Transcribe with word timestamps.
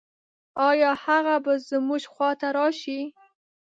آيا 0.69 0.91
هغه 1.05 1.35
به 1.43 1.53
زموږ 1.69 2.03
خواته 2.13 2.47
راشي؟ 2.57 3.01